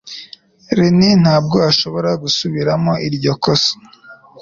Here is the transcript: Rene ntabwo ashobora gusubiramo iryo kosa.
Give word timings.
Rene 0.77 1.09
ntabwo 1.23 1.57
ashobora 1.69 2.09
gusubiramo 2.23 2.93
iryo 3.07 3.33
kosa. 3.43 3.71